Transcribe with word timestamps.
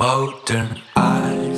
Modern 0.00 0.80
eyes. 0.96 1.49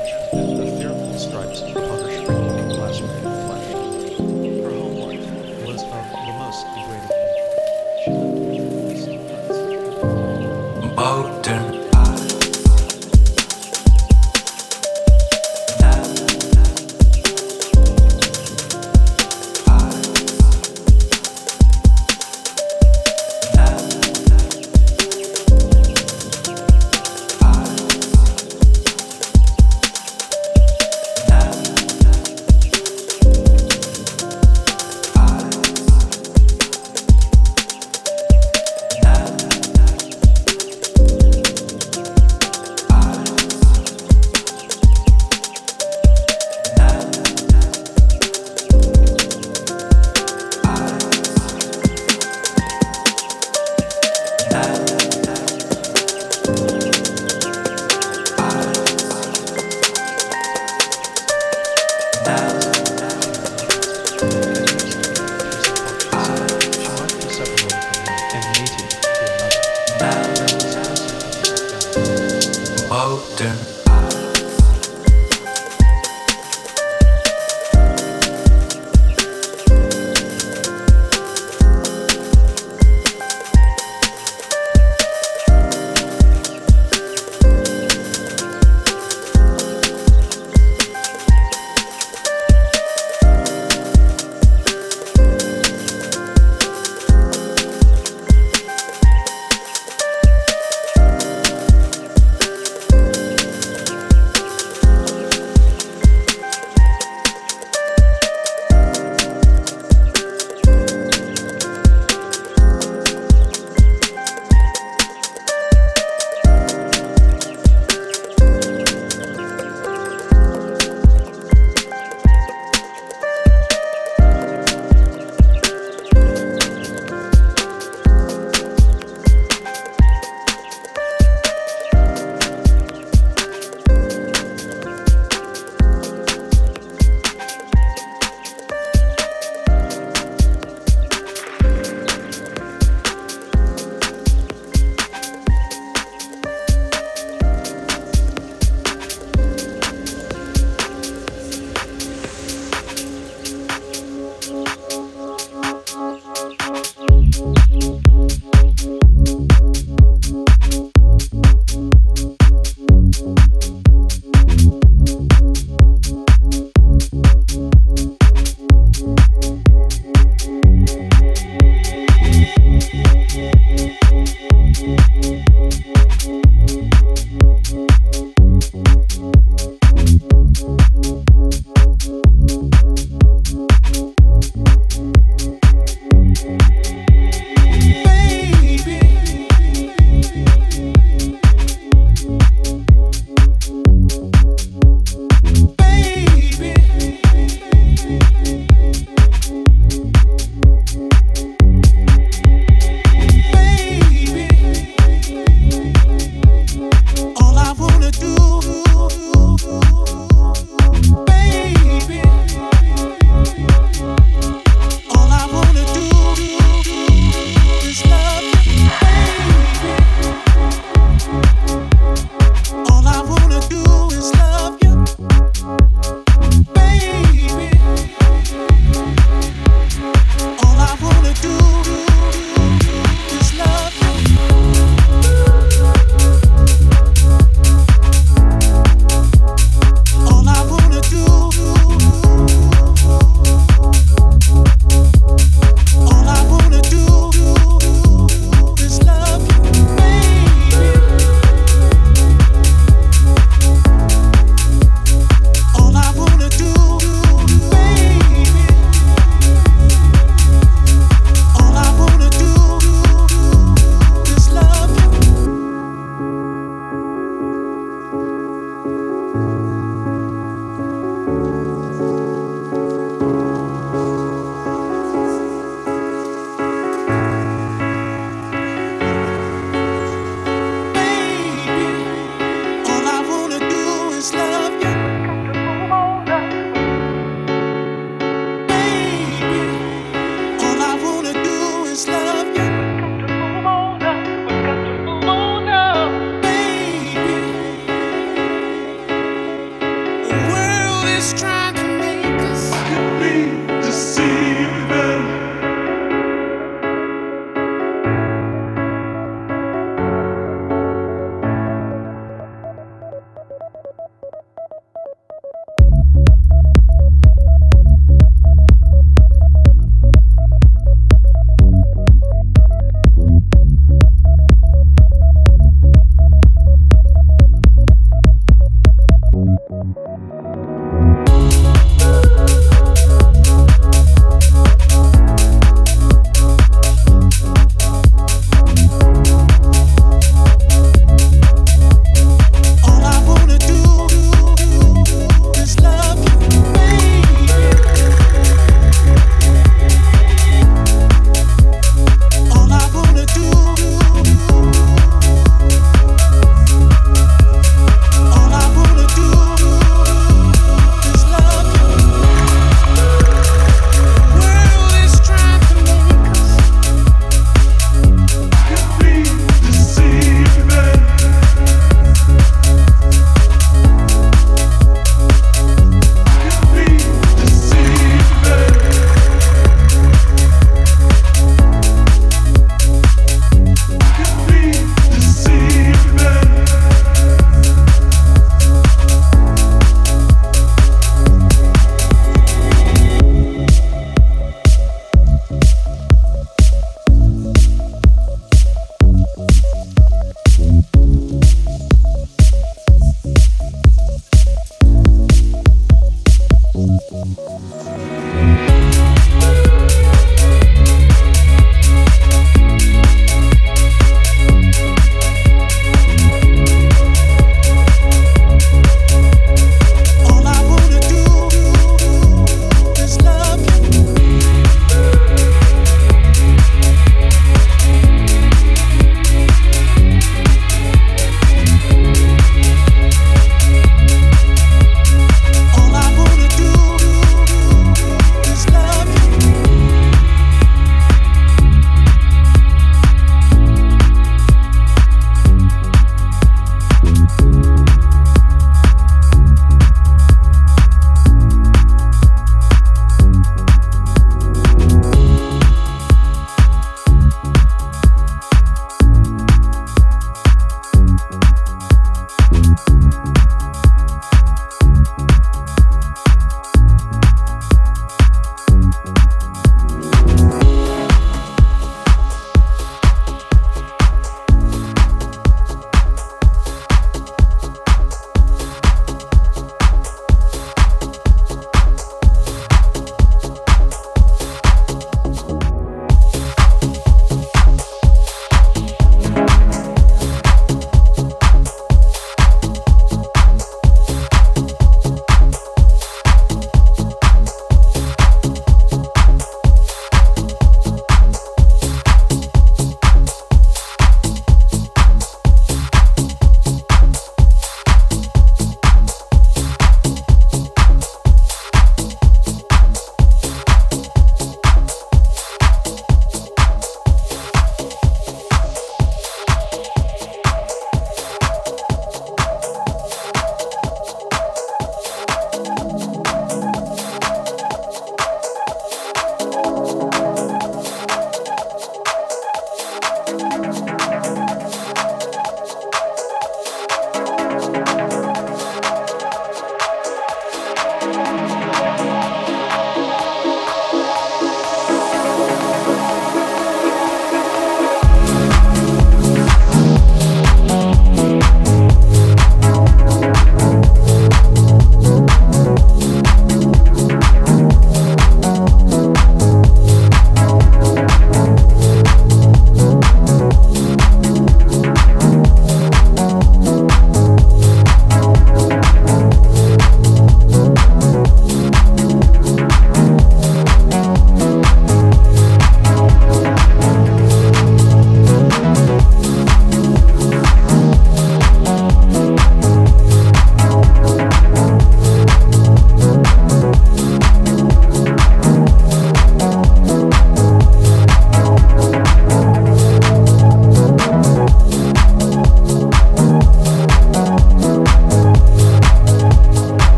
As 0.00 0.12
punishment 0.30 0.56
the 0.56 0.66
fearful 0.80 1.18
stripes 1.18 1.62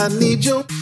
I 0.00 0.08
need 0.08 0.46
you. 0.46 0.79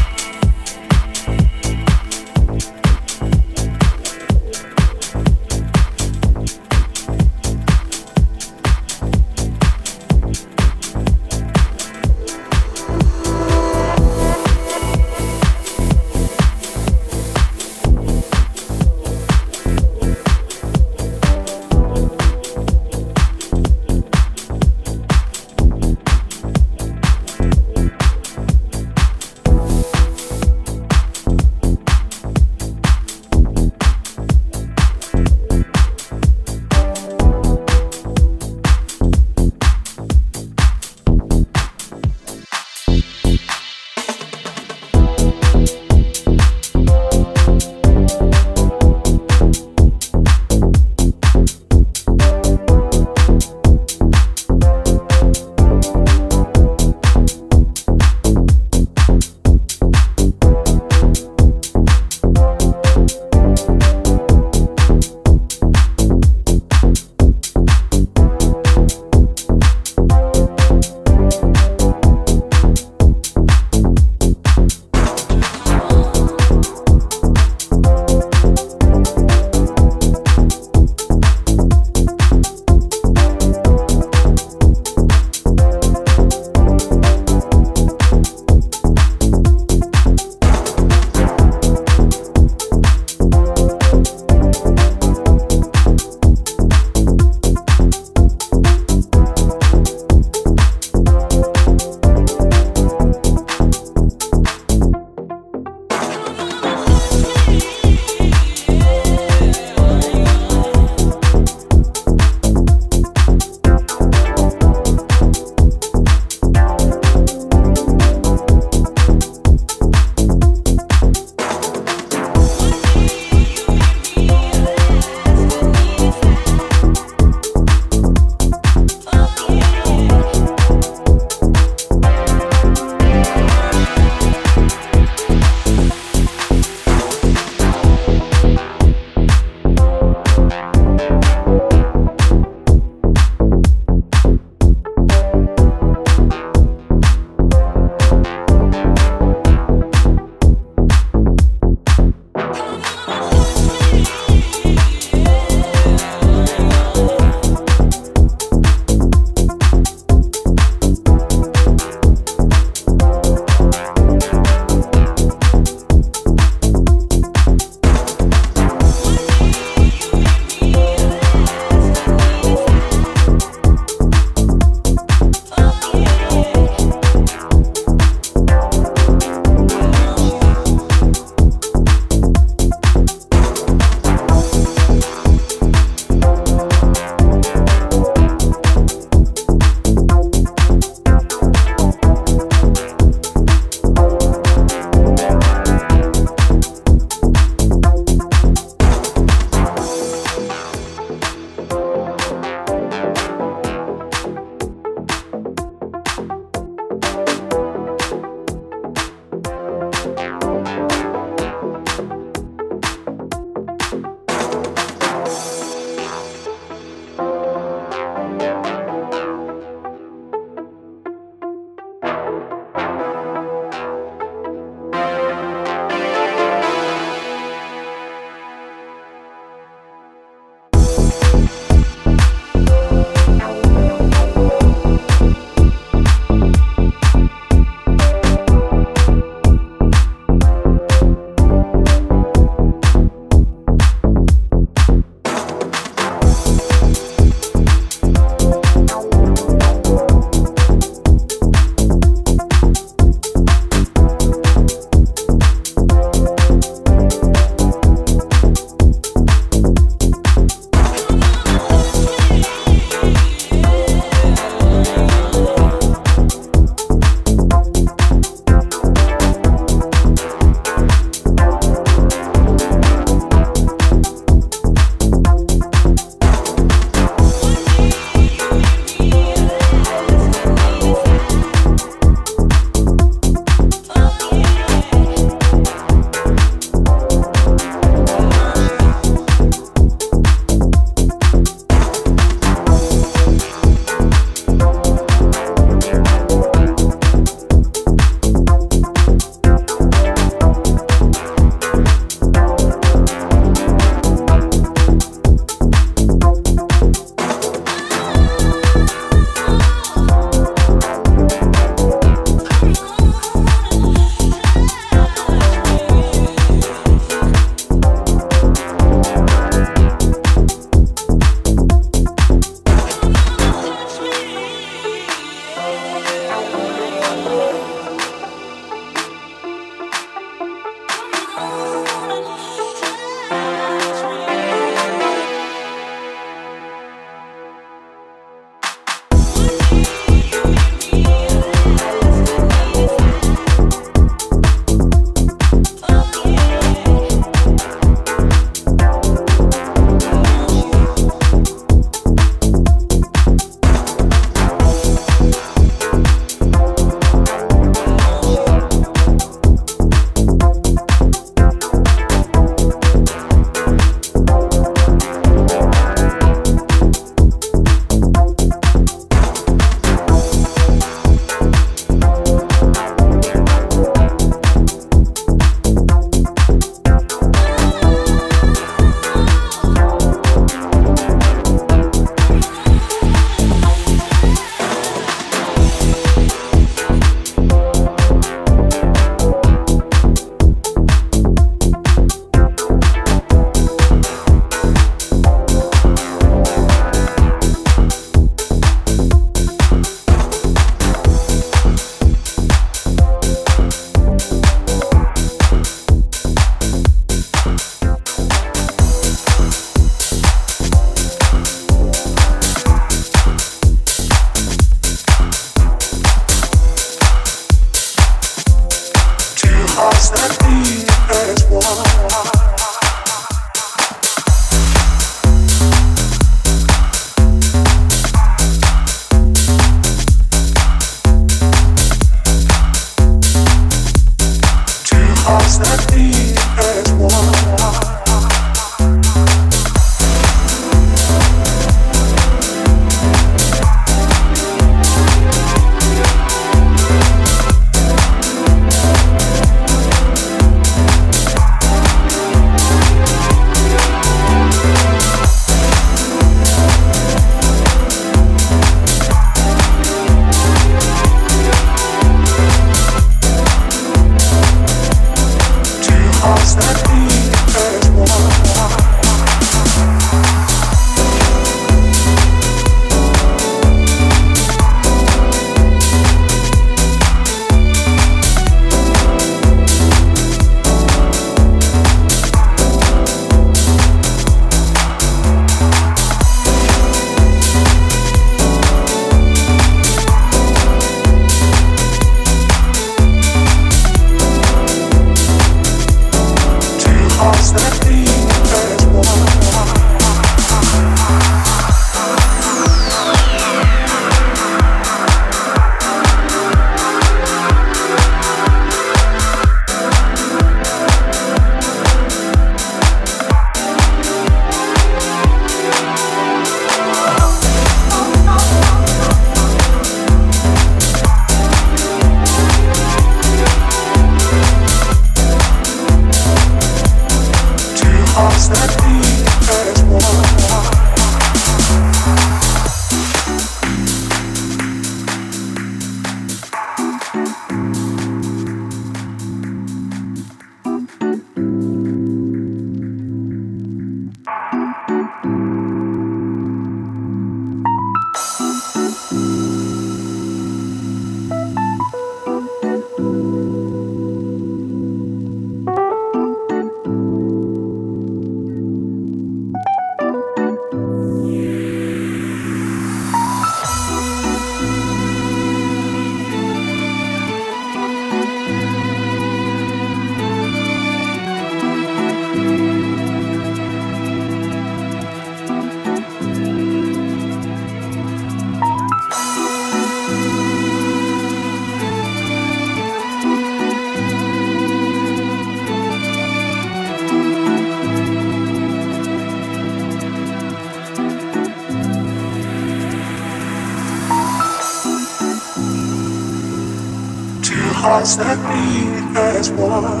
Hearts 598.01 598.15
that 598.15 598.37
beat 598.49 599.19
as 599.19 599.51
one. 599.51 600.00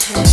to 0.00 0.23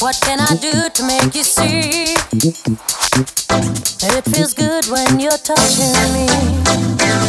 What 0.00 0.20
can 0.22 0.40
I 0.40 0.54
do 0.60 0.90
to 0.92 1.06
make 1.06 1.34
you 1.34 1.42
see 1.42 2.14
it 4.18 4.24
feels 4.24 4.52
good 4.52 4.84
when 4.86 5.20
you're 5.20 5.30
touching 5.38 5.92
me? 6.12 7.27